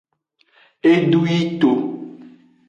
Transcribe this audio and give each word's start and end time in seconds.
Edu 0.91 1.19
yito. 1.31 1.71